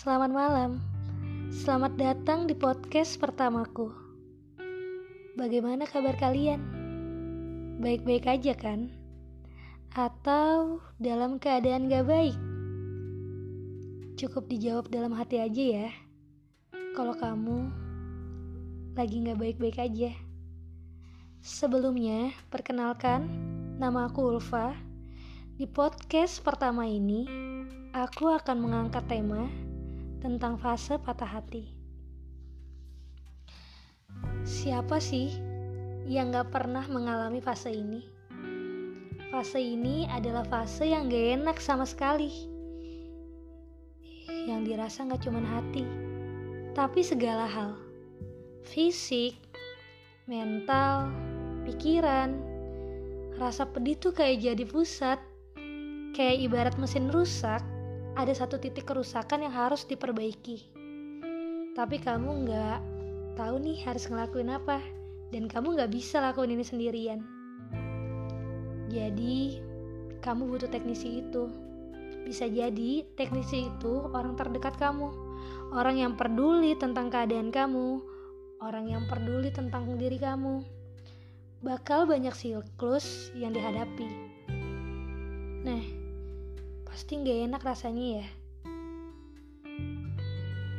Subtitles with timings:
[0.00, 0.80] Selamat malam.
[1.52, 3.92] Selamat datang di podcast pertamaku.
[5.36, 6.56] Bagaimana kabar kalian?
[7.84, 8.88] Baik-baik aja kan?
[9.92, 12.38] Atau dalam keadaan gak baik?
[14.16, 15.88] Cukup dijawab dalam hati aja ya.
[16.96, 17.68] Kalau kamu
[18.96, 20.16] lagi gak baik-baik aja.
[21.44, 23.28] Sebelumnya, perkenalkan,
[23.76, 24.72] nama aku Ulfa.
[25.60, 27.28] Di podcast pertama ini,
[27.92, 29.68] aku akan mengangkat tema
[30.20, 31.72] tentang fase patah hati.
[34.44, 35.32] Siapa sih
[36.04, 38.04] yang gak pernah mengalami fase ini?
[39.32, 42.28] Fase ini adalah fase yang gak enak sama sekali.
[44.44, 45.88] Yang dirasa gak cuma hati,
[46.76, 47.72] tapi segala hal.
[48.60, 49.40] Fisik,
[50.28, 51.08] mental,
[51.64, 52.36] pikiran,
[53.40, 55.16] rasa pedih tuh kayak jadi pusat.
[56.10, 57.62] Kayak ibarat mesin rusak,
[58.18, 60.66] ada satu titik kerusakan yang harus diperbaiki.
[61.74, 62.78] Tapi kamu nggak
[63.38, 64.82] tahu nih harus ngelakuin apa,
[65.30, 67.20] dan kamu nggak bisa lakuin ini sendirian.
[68.90, 69.62] Jadi,
[70.18, 71.46] kamu butuh teknisi itu.
[72.26, 75.08] Bisa jadi teknisi itu orang terdekat kamu,
[75.72, 78.02] orang yang peduli tentang keadaan kamu,
[78.60, 80.60] orang yang peduli tentang diri kamu.
[81.62, 84.08] Bakal banyak siklus yang dihadapi.
[85.60, 85.99] Nah,
[86.90, 88.26] Pasti gak enak rasanya ya.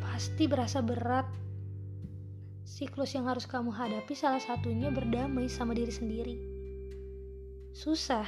[0.00, 1.28] Pasti berasa berat.
[2.64, 6.36] Siklus yang harus kamu hadapi salah satunya berdamai sama diri sendiri.
[7.76, 8.24] Susah.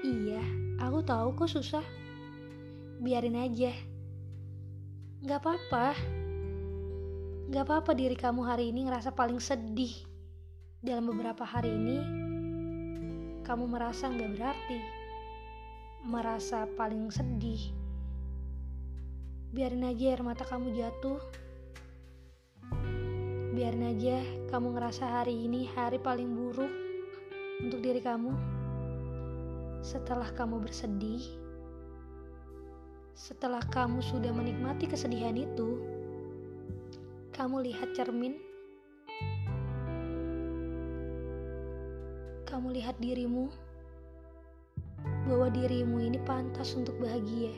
[0.00, 0.40] Iya,
[0.80, 1.84] aku tahu kok susah.
[3.04, 3.76] Biarin aja.
[5.28, 5.92] Gak apa-apa.
[7.52, 9.92] Gak apa-apa diri kamu hari ini ngerasa paling sedih.
[10.80, 11.98] Dalam beberapa hari ini,
[13.44, 14.97] kamu merasa gak berarti
[16.06, 17.74] merasa paling sedih,
[19.50, 21.18] biarin aja air mata kamu jatuh.
[23.58, 24.22] Biarin aja
[24.54, 26.70] kamu ngerasa hari ini hari paling buruk
[27.58, 28.30] untuk diri kamu.
[29.82, 31.22] Setelah kamu bersedih,
[33.18, 35.82] setelah kamu sudah menikmati kesedihan itu,
[37.34, 38.38] kamu lihat cermin,
[42.46, 43.50] kamu lihat dirimu
[45.28, 47.52] bahwa dirimu ini pantas untuk bahagia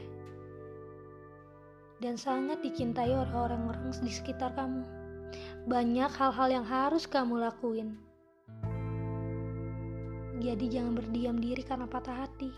[2.01, 4.83] dan sangat dicintai oleh orang-orang di sekitar kamu.
[5.69, 8.01] Banyak hal-hal yang harus kamu lakuin.
[10.41, 12.51] Jadi jangan berdiam diri karena patah hati.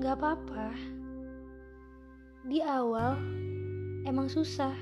[0.00, 0.72] Gak apa-apa.
[2.48, 3.20] Di awal
[4.08, 4.72] emang susah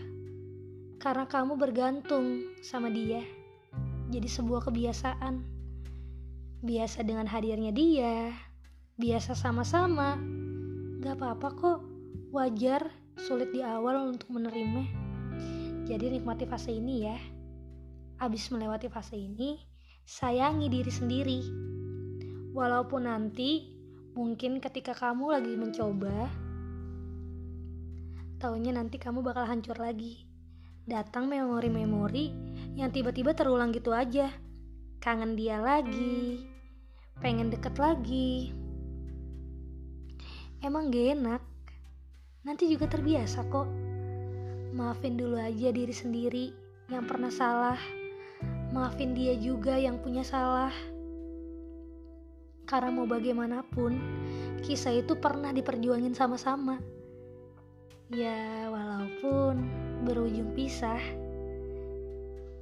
[1.02, 3.26] karena kamu bergantung sama dia.
[4.14, 5.57] Jadi sebuah kebiasaan
[6.58, 8.34] biasa dengan hadirnya dia,
[8.98, 10.18] biasa sama-sama.
[10.98, 11.78] Gak apa-apa kok,
[12.34, 14.82] wajar sulit di awal untuk menerima.
[15.86, 17.18] Jadi nikmati fase ini ya.
[18.18, 19.62] Abis melewati fase ini,
[20.02, 21.40] sayangi diri sendiri.
[22.50, 23.70] Walaupun nanti
[24.18, 26.26] mungkin ketika kamu lagi mencoba,
[28.42, 30.26] taunya nanti kamu bakal hancur lagi.
[30.88, 32.34] Datang memori-memori
[32.74, 34.47] yang tiba-tiba terulang gitu aja
[34.98, 36.42] kangen dia lagi,
[37.22, 38.50] pengen deket lagi.
[40.58, 41.42] Emang gak enak,
[42.42, 43.70] nanti juga terbiasa kok.
[44.74, 46.50] Maafin dulu aja diri sendiri
[46.90, 47.78] yang pernah salah.
[48.74, 50.74] Maafin dia juga yang punya salah.
[52.68, 53.96] Karena mau bagaimanapun,
[54.60, 56.76] kisah itu pernah diperjuangin sama-sama.
[58.12, 59.62] Ya, walaupun
[60.04, 61.00] berujung pisah,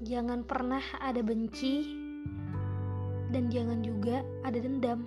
[0.05, 2.06] jangan pernah ada benci
[3.31, 5.07] dan jangan juga ada dendam.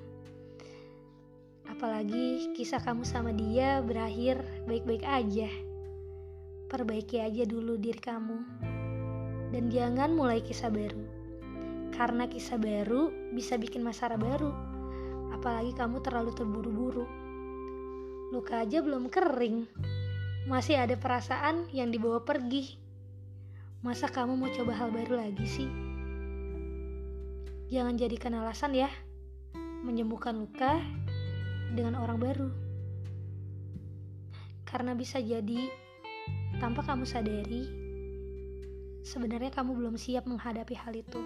[1.69, 5.47] Apalagi kisah kamu sama dia berakhir baik-baik aja.
[6.69, 8.37] Perbaiki aja dulu diri kamu.
[9.49, 11.01] Dan jangan mulai kisah baru.
[11.93, 14.53] Karena kisah baru bisa bikin masalah baru.
[15.33, 17.05] Apalagi kamu terlalu terburu-buru.
[18.29, 19.65] Luka aja belum kering.
[20.45, 22.77] Masih ada perasaan yang dibawa pergi.
[23.81, 25.88] Masa kamu mau coba hal baru lagi sih?
[27.69, 28.89] Jangan jadikan alasan ya
[29.85, 30.81] menyembuhkan luka
[31.77, 32.49] dengan orang baru.
[34.65, 35.69] Karena bisa jadi
[36.57, 37.69] tanpa kamu sadari,
[39.05, 41.21] sebenarnya kamu belum siap menghadapi hal itu.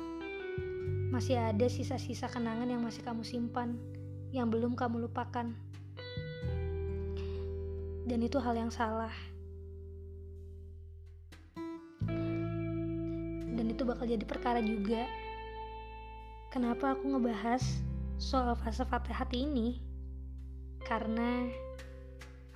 [1.16, 3.80] Masih ada sisa-sisa kenangan yang masih kamu simpan,
[4.36, 5.48] yang belum kamu lupakan.
[8.04, 9.16] Dan itu hal yang salah.
[13.56, 15.07] Dan itu bakal jadi perkara juga
[16.53, 17.65] Kenapa aku ngebahas
[18.21, 19.81] soal fase patah hati ini?
[20.83, 21.47] karena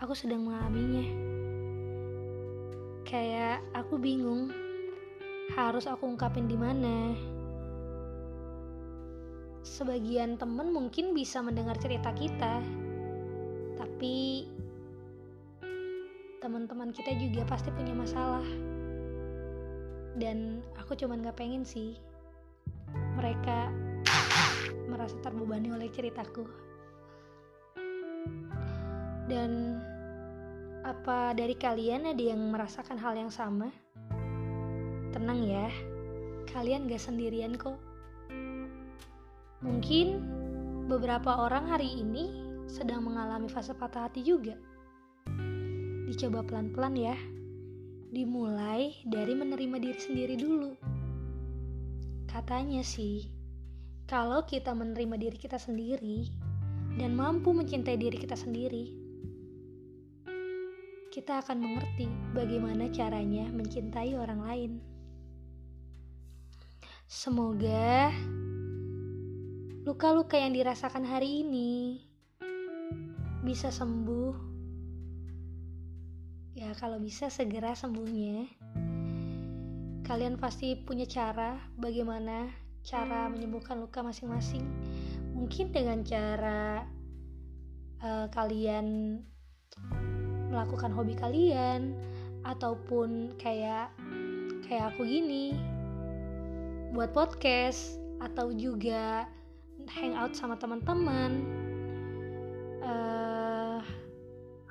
[0.04, 1.08] aku sedang mengalaminya.
[3.08, 4.52] Kayak aku bingung
[5.56, 7.16] harus aku ungkapin di mana.
[9.64, 12.60] Sebagian temen mungkin bisa mendengar cerita kita,
[13.80, 14.48] tapi
[16.44, 18.48] teman-teman kita juga pasti punya masalah.
[20.18, 21.96] Dan aku cuman gak pengen sih
[23.16, 23.70] mereka
[25.08, 26.44] merasa terbebani oleh ceritaku.
[29.32, 29.80] Dan
[30.84, 33.72] apa dari kalian ada yang merasakan hal yang sama?
[35.16, 35.72] Tenang ya,
[36.52, 37.80] kalian gak sendirian kok.
[39.64, 40.20] Mungkin
[40.92, 44.60] beberapa orang hari ini sedang mengalami fase patah hati juga.
[46.04, 47.16] Dicoba pelan-pelan ya.
[48.12, 50.76] Dimulai dari menerima diri sendiri dulu.
[52.28, 53.37] Katanya sih,
[54.08, 56.32] kalau kita menerima diri kita sendiri
[56.96, 58.96] dan mampu mencintai diri kita sendiri,
[61.12, 64.72] kita akan mengerti bagaimana caranya mencintai orang lain.
[67.04, 68.16] Semoga
[69.84, 72.00] luka-luka yang dirasakan hari ini
[73.44, 74.56] bisa sembuh.
[76.56, 78.48] Ya, kalau bisa segera sembuhnya.
[80.08, 84.64] Kalian pasti punya cara bagaimana cara menyembuhkan luka masing-masing.
[85.36, 86.88] Mungkin dengan cara
[88.00, 89.20] uh, kalian
[90.48, 91.92] melakukan hobi kalian
[92.48, 93.92] ataupun kayak
[94.64, 95.52] kayak aku gini
[96.96, 99.28] buat podcast atau juga
[99.92, 101.44] hangout sama teman-teman
[102.80, 103.84] uh,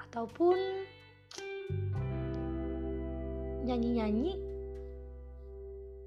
[0.09, 0.57] ataupun
[3.69, 4.41] nyanyi-nyanyi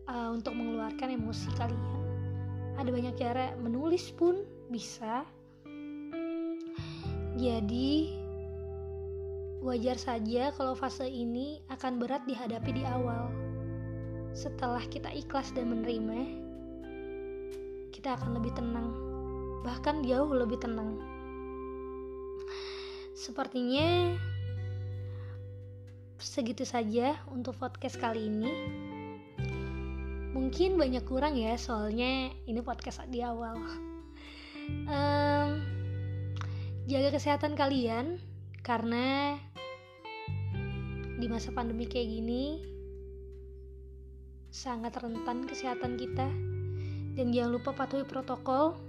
[0.09, 1.98] uh, untuk mengeluarkan emosi kalian
[2.79, 5.27] ada banyak cara menulis pun bisa
[7.35, 8.19] jadi
[9.59, 13.27] Wajar saja kalau fase ini akan berat dihadapi di awal.
[14.31, 16.19] Setelah kita ikhlas dan menerima,
[17.91, 18.95] kita akan lebih tenang,
[19.67, 20.95] bahkan jauh lebih tenang.
[23.19, 24.15] Sepertinya
[26.23, 28.47] segitu saja untuk podcast kali ini.
[30.39, 33.59] Mungkin banyak kurang ya, soalnya ini podcast di awal.
[34.87, 35.49] Um,
[36.87, 38.23] jaga kesehatan kalian
[38.63, 39.35] karena
[41.19, 42.63] di masa pandemi kayak gini
[44.47, 46.31] sangat rentan kesehatan kita.
[47.19, 48.79] Dan jangan lupa patuhi protokol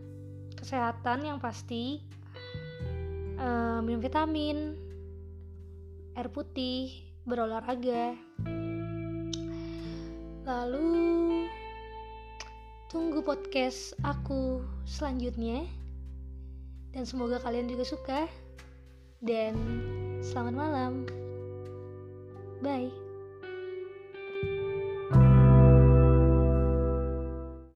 [0.55, 1.99] kesehatan yang pasti.
[3.43, 4.79] Uh, minum vitamin
[6.15, 8.15] air putih berolahraga.
[10.47, 11.20] Lalu
[12.91, 15.63] tunggu podcast aku selanjutnya.
[16.91, 18.21] Dan semoga kalian juga suka.
[19.23, 19.55] Dan
[20.27, 20.93] selamat malam.
[22.59, 23.10] Bye.